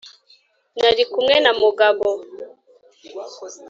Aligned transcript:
nali 0.79 1.03
kumwe 1.11 1.35
na 1.43 1.51
mugabo. 1.61 2.07